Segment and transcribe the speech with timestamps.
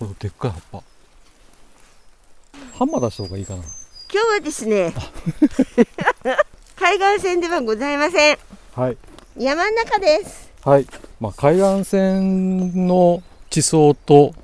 [0.00, 0.82] このでっかい葉っぱ。
[2.78, 3.58] ハンマー出した方がいいかな。
[3.58, 3.66] 今
[4.10, 4.94] 日はですね
[6.74, 8.38] 海岸線ではございません。
[8.74, 8.96] はい。
[9.36, 10.50] 山の中です。
[10.64, 10.86] はい、
[11.20, 14.34] まあ、海岸線の地層と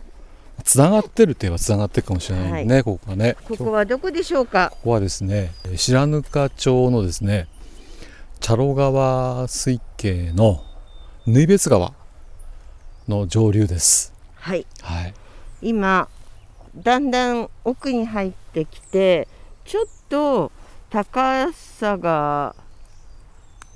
[0.63, 3.39] つながってるといえばつながってるかもしれないね、ここがね。
[3.49, 4.69] ここはどこでしょうか？
[4.73, 7.49] ここはですね白糠町のですね
[8.41, 10.63] 茶路川水系の
[11.27, 11.95] 縫別川
[13.09, 14.13] の上流です。
[14.35, 14.67] はい。
[14.83, 15.15] はい
[15.67, 16.09] 今
[16.77, 19.27] だんだん奥に入ってきて
[19.65, 20.53] ちょっと
[20.91, 22.55] 高さが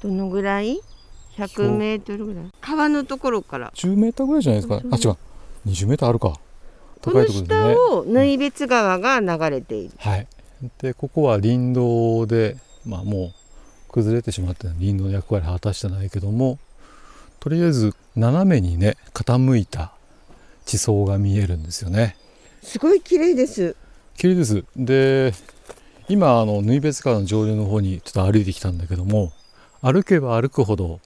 [0.01, 0.81] どのぐらい
[1.37, 2.45] ？100メートルぐらい？
[2.61, 3.73] 川のところから。
[3.75, 4.77] 10メーターぐらいじゃないですか？
[4.77, 5.17] あ違う。
[5.67, 6.39] 20メーターあるか。
[7.03, 10.27] この下を縫別川が流れている、はい。
[10.79, 13.33] でここは林道でまあも
[13.89, 16.59] う崩れてしまって林道の役割を果たしてないけども
[17.41, 19.95] とりあえず斜めにね傾いた
[20.65, 22.17] 地層が見えるんですよね。
[22.63, 23.77] すごい綺麗です。
[24.17, 24.65] 綺麗です。
[24.77, 25.33] で
[26.09, 29.33] 今あの縫別川の上流の方にちょっと歩いてきたんだけども
[29.81, 31.01] 歩けば歩くほど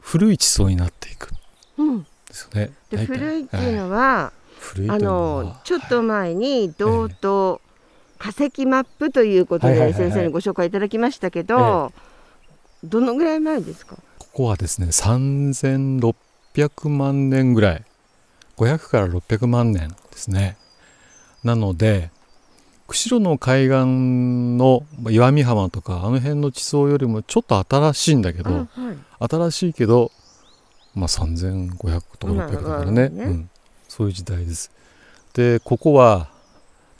[0.00, 1.30] 古い地層になっていく。
[1.78, 2.02] うん。
[2.02, 2.72] ですよね。
[2.90, 4.90] で古いっていうのは、古い。
[4.90, 7.60] あのちょっと前に道東
[8.18, 11.92] 化石マップということで先生にご紹介いただきましたけど、
[12.82, 13.96] どのぐらい前ですか？
[14.18, 17.84] ここはですね3600万年ぐらい
[18.56, 20.56] 500から600万年ですね。
[21.42, 22.10] なので
[22.86, 23.84] 釧路の海岸
[24.58, 28.66] の岩見浜とかあの辺の地層よりもちょっと新しいんだけど、は
[29.20, 30.12] い、新しいけど、
[30.94, 33.24] まあ、3500とか600だからね,、ね。
[33.24, 33.50] うん、
[33.88, 34.70] そういう時代です。
[35.32, 36.28] でここは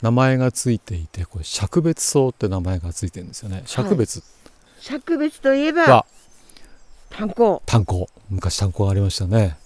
[0.01, 3.63] 名前がついていてこれ灼別層って名前がついてるんですよね。
[3.65, 5.41] 灼別、はい、灼別。
[5.41, 6.05] といえば
[7.09, 7.61] 炭鉱。
[7.65, 8.09] 炭鉱。
[8.29, 9.57] 昔炭鉱がありましたね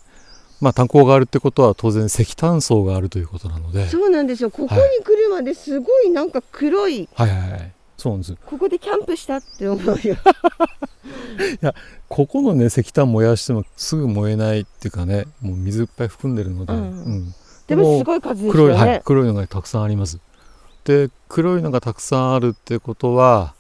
[0.62, 3.88] まあ炭鉱があるってことは当然石炭層があるということなので。
[3.88, 4.52] そうなんですよ。
[4.52, 7.72] ここに来るまですごいなんか黒い、はい、はいはい。
[7.98, 8.36] そうなんです。
[8.46, 9.96] ここでキャンプしたって思うよ。
[10.06, 10.18] い
[11.62, 11.74] や
[12.08, 16.80] ここのね石炭燃やしてもすぐ燃えないっていうかねもう水いっぱい含んでるので、うん。
[16.80, 17.36] うん、
[17.68, 20.20] でもすごい数です黒い、はい、黒いのがたくさんあります。
[20.84, 23.54] で黒いのがたくさんあるってことは、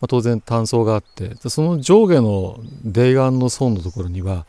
[0.00, 1.36] まあ、当然単層があって。
[1.48, 4.46] その上下の泥岩の層のところには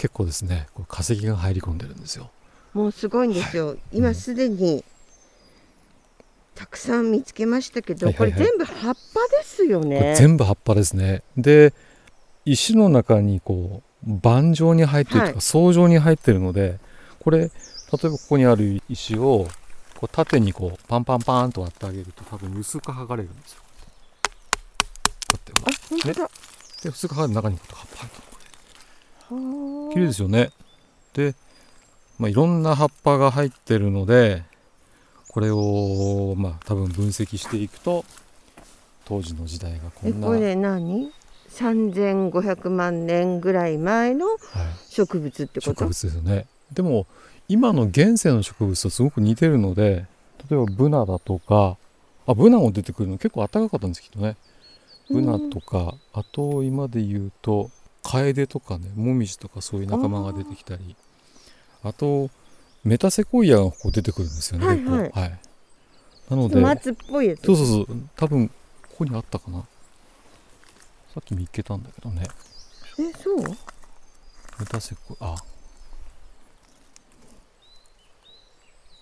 [0.00, 2.30] 結構ですね化石が入り込んでるんですよ。
[2.72, 4.82] もうすごいんですよ、はい、今すでに
[6.54, 10.14] たくさん見つけましたけど、はいはいはい、これ全部葉っぱですよね。
[10.16, 11.22] 全部葉っぱですね。
[11.36, 11.74] で
[12.46, 16.80] 石の中にこう盤状に入ってるとか、はい、層状に入ってるので
[17.18, 17.50] これ例え
[17.90, 19.48] ばここにある石を
[19.96, 23.60] こう縦にこうパンパンパンと割ってあげると多分薄く剥がれるんですよ。
[25.30, 26.14] こうやってね、
[26.82, 28.19] で薄く剥がれる中に葉っぱ入ってる
[29.92, 30.50] 綺麗ですよね。
[31.14, 31.34] で、
[32.18, 34.42] まあ、いろんな葉っぱが入ってるので
[35.28, 38.04] これをまあ多分分析していくと
[39.04, 40.26] 当時の時代がこんな。
[40.26, 41.12] これ何
[41.52, 44.26] ？3500万年ぐらい前の
[44.88, 46.46] 植物ってこと、はい、植物ですよね。
[46.72, 47.06] でも
[47.48, 50.06] 今の現世の植物とすごく似てるので
[50.48, 51.76] 例えばブナだとか
[52.26, 54.36] あブナも出てくるの結構暖かかったんですけどね
[55.10, 57.70] ブナとか、あと今で言うと
[58.02, 60.96] カエデとかねモミジとかそういう仲間が出てきたり。
[61.82, 62.30] あと
[62.84, 65.38] メタセコイアがここ出てくるんですよね、はいはい、はい、
[66.30, 67.42] なので松っぽいやつ。
[67.46, 67.86] そうそうそう。
[68.16, 68.54] 多分こ
[68.98, 69.60] こにあったかな。
[71.14, 72.26] さっき見っけたんだけどね。
[72.98, 73.36] えそう？
[73.38, 75.36] メタセコあ。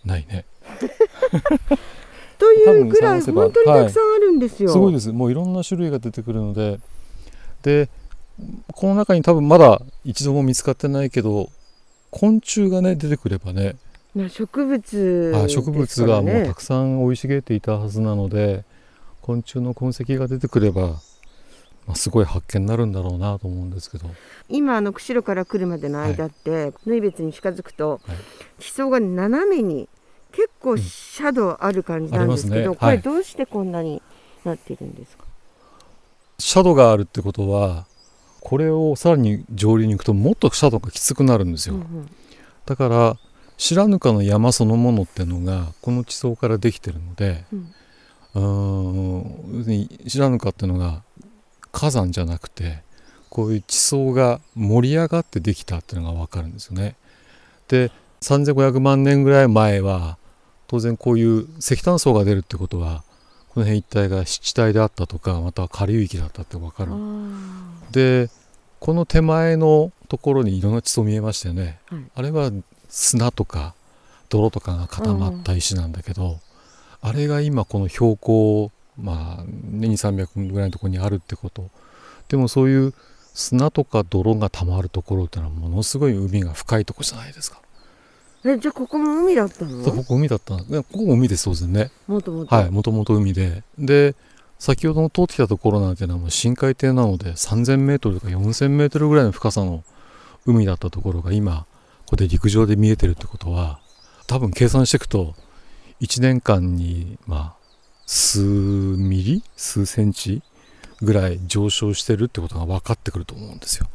[0.04, 0.44] ないね。
[2.38, 5.12] というぐらい本当にたくさんあるんですよ、はい、すごいです。
[5.12, 6.80] もういろんな種類が出てくるので。
[7.62, 7.88] で
[8.72, 11.50] この中に多分まだ一度も見つかってないけど
[12.10, 13.76] 昆虫がね出てくればね
[14.28, 18.64] 植物、ね、植物がもうたくさん生い茂っていたはずなので
[19.20, 20.88] 昆虫の痕跡が出てくれば、
[21.86, 24.08] まあ、すごい発見になるんだろうなと思うんですけど。
[24.48, 29.88] 今あの釧路から来るまでの間って縫い別に近づくと、はい、地層が斜めに
[30.32, 34.02] 結構シャドウある感じなんですけど、うんね、これどうしてこんなに
[34.44, 35.24] なっているんですか、
[36.38, 37.86] シャドウがあるってことは
[38.40, 42.10] これをさらに上流に行くともっとシャドウがきつくなるんですよ、うんうん、
[42.66, 43.16] だから
[43.56, 47.44] 白糠の山そのものっていうのがこの地層からできてるので、
[48.34, 51.02] うん、要するに白糠っていうのが
[51.72, 52.82] 火山じゃなくて
[53.28, 56.96] こういう地層が盛り上がってできたっていうのが分かるんですよね。
[57.68, 57.90] で
[58.20, 60.16] 3500万年ぐらい前は
[60.66, 63.04] 当然こういう石炭層が出るってことは
[63.58, 66.92] この辺一帯が湿地帯であったとかまたは下流域だったって分かる。
[67.90, 68.30] で
[68.78, 71.80] この手前のところにいろんな地層見えましたよね。
[71.86, 72.52] はい、あれは
[72.88, 73.74] 砂とか
[74.28, 76.38] 泥とかが固まった石なんだけど、
[77.00, 81.68] あれが今この標高まあ2300ぐらいのところにあるってこと
[82.28, 82.94] でもそういう
[83.34, 87.60] 砂とか泥がたまるところってのはものすごい海が深いとこじゃないですか。
[88.52, 89.84] えじゃあここも海だったの？
[89.84, 90.56] そうここ海だった。
[90.56, 91.90] のいやここも海ですそうですね。
[92.06, 92.54] もともと？
[92.54, 93.62] はいもともと海で。
[93.78, 94.14] で
[94.58, 99.84] 先ほどの通ってきたところなんていうのはもう深海底なので3000メートルとか4000メートルぐらいの深さの
[100.46, 101.66] 海だったところが今
[102.06, 103.78] ここで陸上で見えてるってことは
[104.26, 105.34] 多分計算していくと
[106.00, 107.54] 1年間にまあ
[108.06, 109.44] 数ミリ？
[109.56, 110.42] 数センチ？
[111.00, 113.86] ぐらい上昇してるってことが分かってくると思うんですよ。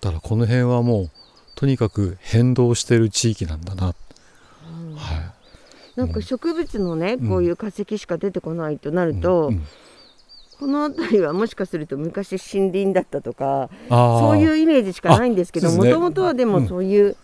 [0.00, 1.10] だからこの辺はもう
[1.60, 3.94] とにかく変動してる地域なんだな、
[4.66, 4.94] うん。
[4.94, 5.34] は
[5.94, 7.28] なんか植物のね、うん。
[7.28, 9.20] こういう化石しか出てこないとないるうん。
[9.20, 9.66] と、うん。
[10.58, 16.50] この辺りはもしかすると昔森林だったとかそういうイメージしかないんですけどもともとはでうん。
[16.50, 17.14] もそういう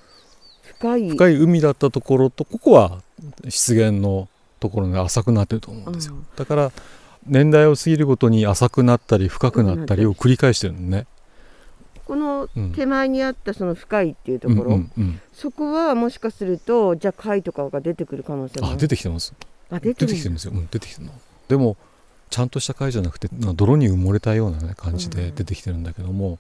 [0.65, 3.01] 深い、深い海だったところとここは
[3.49, 4.29] 湿原の
[4.61, 6.27] ところが浅くなってると思うんですよ、うん。
[6.37, 6.73] だから
[7.27, 11.07] 年代を過ぎるごとに浅くなったり深くなったりを繰り返してるのね、
[12.07, 15.21] このうん、手前にあったその深いっていうところ、うんうんうん。
[15.33, 19.35] そこはもしかするとじゃあ貝とかが出てくる可能性もあ出てきてます。
[19.71, 21.13] あ出てきてるんですよ、うん、出てきてるの
[21.49, 21.77] でも
[22.31, 26.39] ちゃんとした貝じゃなくてまあ泥に埋もれたような、ね、感じで出てきてるんだけども、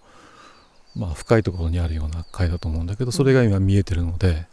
[0.94, 4.46] まあ深いところにあるような貝だと思うんだけどそれが今見えてるので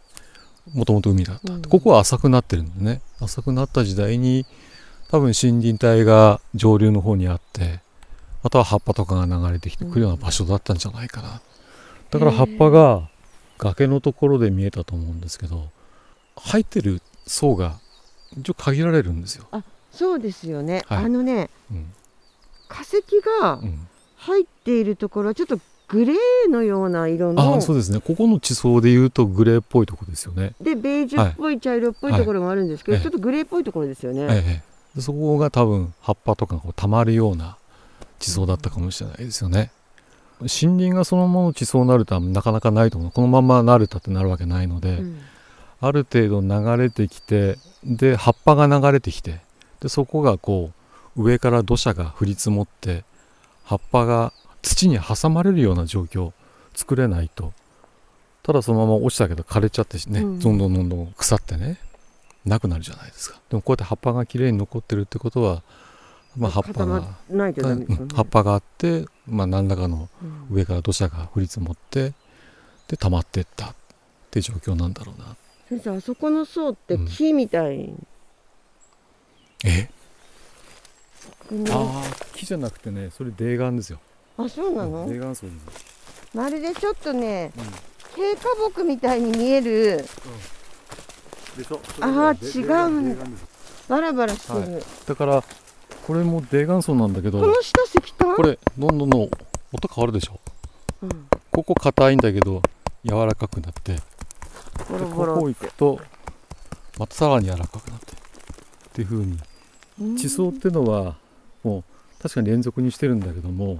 [0.72, 1.62] もともと海だった、うん。
[1.62, 3.00] ここは浅くなってるんでね。
[3.20, 4.46] 浅くなった時代に
[5.10, 7.80] 多分森林帯が上流の方にあって
[8.44, 11.40] あとは葉っぱとかが流れてきてくるような場所だったんじゃないかな、
[12.10, 13.08] だから葉っぱが
[13.58, 15.68] 崖のところで見えたと思うんですけど
[16.36, 17.78] 入ってる層が
[18.38, 19.46] 一応限られるんですよ。
[19.90, 21.04] そうですよね、はい。
[21.04, 21.92] あのねうん。
[22.68, 23.02] 化石
[23.40, 23.88] がうん。
[24.16, 28.00] 入っているところはちょっとグレーのような色あのあそうですね。
[28.00, 30.54] ここの地層でいうとグレーっぽいとこですよね。
[30.60, 33.02] でベージュっぽい茶色っぽいところもあるんですけど、はい。
[33.02, 34.62] ちょっとグレーっぽいところですよね、ええ。
[34.96, 37.58] でそこが多分葉っぱとかがこうたまるような
[38.24, 39.70] 地層だったかもしれないですよね。
[40.40, 43.10] 森林がそのもの地層になるとはなかなかないと思う。
[43.10, 45.20] このままなるたってなるわけないので、うん。
[45.80, 49.40] ある程度流れてきてで葉っぱが流れてきて
[49.80, 50.70] でそこがこ
[51.16, 53.04] う上から土砂が降り積もって
[53.64, 54.32] 葉っぱが
[54.62, 56.32] 土に挟まれるような状況を
[56.74, 57.52] 作れないと。
[58.42, 60.38] ただそのまま落ちたけど枯れちゃってね、うん。
[60.38, 61.78] どんどんどんどん腐ってね
[62.46, 63.38] なくなるじゃないですか。
[63.50, 65.62] でもこうやって葉っぱがきれいに残ってるってことは、
[66.36, 67.00] まあ、葉っぱが、
[67.30, 70.08] らないとダメですよね、うん葉っぱがあって、まあ、何らかの
[70.50, 70.56] うん。
[70.56, 72.12] 上から土砂が降り積もって
[72.88, 73.74] で溜まってったっ
[74.30, 75.36] ていう状況なんだろうな。
[75.68, 77.76] 先生あそこの層って木みたい。
[77.76, 77.94] に、
[79.64, 79.88] え？
[81.48, 81.72] この。
[81.72, 82.04] ああ
[82.34, 84.00] 木じゃなくてねそれ泥岩ですよ。
[84.36, 87.64] あそうなの、泥岩層ですまるでちょっとねうん。
[88.16, 90.04] 低下木みたいに見える。
[91.56, 91.80] でしょ？
[92.00, 93.24] あー違うんだ
[93.88, 95.44] バラバラしてる、だから
[96.06, 99.30] これも泥岩層なんだけどこの下石炭これどんどんどん
[99.72, 100.38] 音変わるでしょ？
[101.02, 102.62] うん、ここ硬いんだけど
[103.04, 104.00] 柔らかくなってで
[104.88, 106.00] ボロここボロ行くと
[106.98, 108.16] またさらに柔らかくなってっ
[108.92, 109.38] ていう風に
[110.00, 110.16] うん。
[110.16, 111.16] 地層っていうのは
[111.62, 111.84] もう
[112.22, 113.78] 確かに連続にしてるんだけども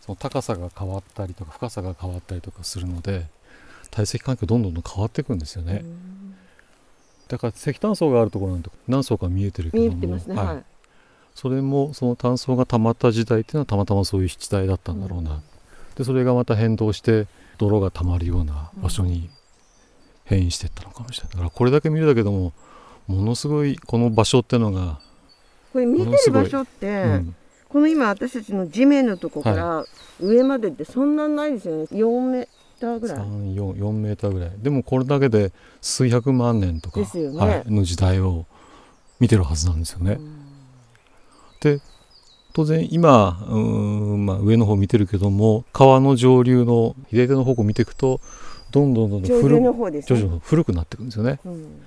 [0.00, 3.26] その高さが変わったりとか深さが変わったりとかするので
[3.90, 6.34] 堆積環境どんどんどん変わっていくんですよね、うん。
[7.28, 10.64] だから石炭層があるところなんて何層か見えてるけども見えてますねはい、
[11.34, 15.40] それもその炭層が溜まった時代っていうのはたまたまそういう湿地帯だったんだろうな、
[15.96, 17.26] でそれがまた変動して
[17.58, 19.30] 泥が溜まるような場所に
[20.24, 21.32] 変異していったのかもしれない。
[21.32, 22.52] だからこれだけ見るだけども
[23.06, 25.00] ものすごいこの場所ってのが、
[25.72, 27.34] これ見てる場所って、うん。
[27.68, 29.84] この今私たちの地面のとこから
[30.20, 31.84] 上までってそんなないですよね。
[31.90, 32.48] 4メー
[32.80, 33.18] ターぐらい。
[33.18, 34.52] 34メーターぐらい。
[34.58, 38.46] でもこれだけで数百万年とか、の時代を
[39.20, 40.12] 見てるはずなんですよね。
[40.12, 40.37] うん
[41.60, 41.80] で
[42.52, 48.20] 当然今うーん、まあ、上の方見てるけども川の上流の左手の方向見ていくと
[48.70, 51.40] どんどんどんどん古くの方です徐ね々に古くなっていくんですよね。
[51.44, 51.82] うん。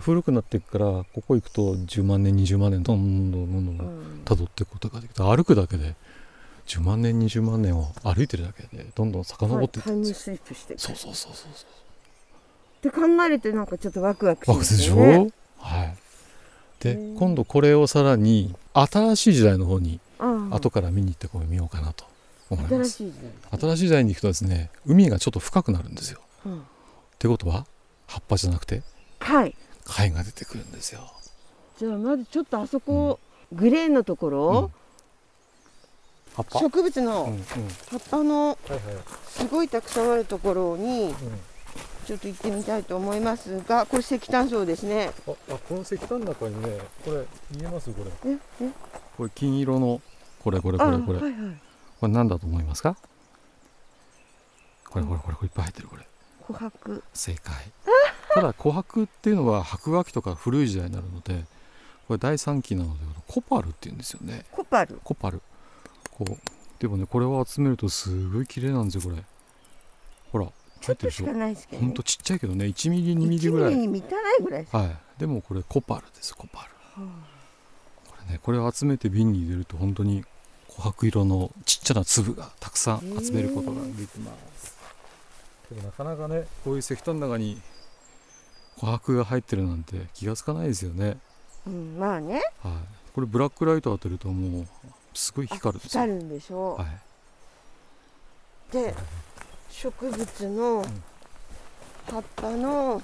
[0.00, 4.22] 古くなっていくからここ行くと10万年20万年どんどんどんどんどんうん。
[4.24, 5.94] 辿っていくことができて歩くだけで
[6.66, 12.88] 10万年20万年を歩いてるだけでどんどん遡はいっていってタイムスリップしてそうそうそうそうそう。
[12.88, 15.96] って考えるとなんかちょっとワクワクしまわかるですしょ、よねはい。
[16.80, 18.54] で今度これをさらに
[18.86, 20.00] 新しい時代の方に
[20.50, 22.04] 後から見に行ってこう見ようかなと
[22.50, 22.98] 思います。
[22.98, 23.18] 新しい時
[23.50, 23.60] 代。
[23.60, 26.20] 新しい時代に行くとですね海がちょっと深くなるんですよ。
[26.46, 26.58] うん。
[26.58, 26.62] っ
[27.18, 27.66] てことは
[28.06, 28.82] 葉っぱじゃなくて
[29.20, 29.54] はい
[29.84, 31.00] 貝が出てくるんですよ。
[31.78, 33.20] じゃあまずちょっとあそこ、
[33.52, 34.70] グレーのところ、
[36.60, 37.42] 植物のうんうん。
[37.90, 38.58] 葉っぱの
[39.28, 41.14] すごいたくさんあるところに
[42.08, 45.10] ちょっと行ってみたいと思いますがこれ石炭層ですね。
[45.26, 47.90] ああこの石炭の中にねこれ見えます？
[47.92, 48.32] これ。
[48.32, 48.70] ええ？
[49.14, 50.00] これ金色の
[50.42, 51.56] これこれこれこれ、あはいはい。
[52.00, 52.96] これ何だと思いますか？
[54.88, 56.08] これこれこれこれいっぱい入ってるこれ。
[56.48, 57.02] 琥珀。
[57.12, 57.54] 正解。
[58.32, 61.44] ただ琥珀っていうのは白亜紀とか古い時代になるので
[62.06, 64.46] これ第3期なのでコパルっていうんですよね。
[64.50, 64.98] コパル。
[65.04, 65.42] コパル。
[66.10, 66.36] こう
[66.78, 69.22] でもねこれを集めるとすごい綺麗なんですよこれ。
[70.32, 70.46] ほら
[70.80, 71.86] ちょっとしかないですけど、ね。
[71.86, 74.96] ほんと、ちっちゃいけどね1ミリ2ミリぐら1ミリいに満たないぐらいです、はい。
[75.18, 77.02] でもこれコパルですコパル。
[77.02, 77.08] は
[78.06, 80.24] これねこれを集めて瓶に入れると本当に
[80.70, 84.76] 琥珀色のちっちゃな粒がたくさん集めることができます。
[85.70, 87.60] でもなかなかねこういう石炭の中に
[88.78, 91.18] 琥珀が入ってるなんて気がつかないですよね。
[91.66, 92.40] あうん、まあね。
[92.62, 92.72] はい。
[93.12, 94.66] これブラックライト当てるともう
[95.14, 96.00] すごいあ光るんですよ。
[96.02, 97.00] 光るんでしょう、はい。
[98.72, 98.94] で
[99.80, 100.84] 植物のん
[102.10, 103.00] 葉っぱの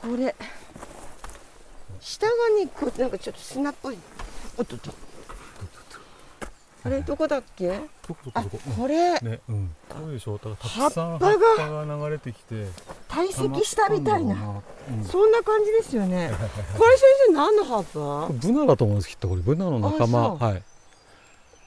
[0.00, 0.34] これ。
[2.00, 3.98] 下がねこうなんかちょっと砂っぽい。
[4.56, 4.92] おっとっと。
[6.84, 7.72] あれどこだっけ？
[8.34, 9.18] あどここれ。
[9.18, 9.74] ねうん。
[9.90, 12.66] そうでしょだからたくさん葉っぱが流れてきて
[13.08, 14.36] 堆積したみたいな。
[14.90, 15.04] うん。
[15.04, 16.30] そんな感じですよね。
[16.78, 17.84] これ先生何の葉っ
[18.30, 18.32] ぱ？
[18.32, 19.28] ブナだと思うんですきっと。
[19.28, 20.34] これブナの仲間。
[20.34, 20.62] はい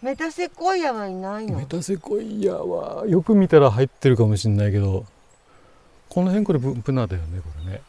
[0.02, 1.58] メタセコイアはいないの？
[1.58, 5.06] メタセコイアはよく見たら入ってるかもしれないけど
[6.10, 7.82] この辺これブブナだよねこれね。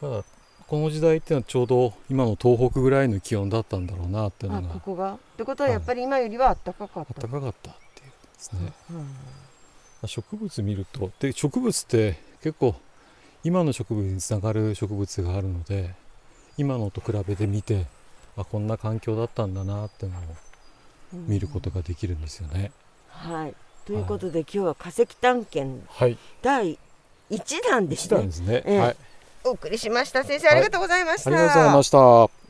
[0.00, 0.24] だから
[0.66, 4.70] この時代っていうのはちょうど今の東北ぐらいの気温だったんだろうなっていうのが。
[4.70, 5.14] あここが？
[5.14, 8.10] ってことはやっぱり今よりは暖かかった、暖かかったっていう。
[8.10, 10.08] ですねうん。
[10.08, 11.10] 植物見ると。
[11.20, 12.74] で植物って結構
[13.44, 15.94] 今の植物につながる植物があるので
[16.56, 17.86] 今のと比べてみて
[18.36, 20.22] あこんな環境だったんだなっていうのを
[21.12, 22.72] 見ることができるんですよね。
[23.08, 23.54] はい。
[23.84, 26.78] ということで、今日は化石探検はい、第
[27.30, 28.04] 一弾ですね。
[28.06, 28.62] 一段ですね。
[28.64, 28.78] ええ。
[28.78, 28.96] はい、
[29.44, 30.24] お送りしました。
[30.24, 32.41] 先生ありがとうございました、ありがとうございました。